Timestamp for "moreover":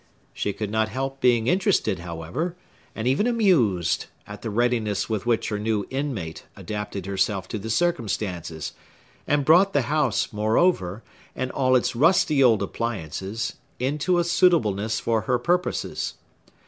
10.33-11.03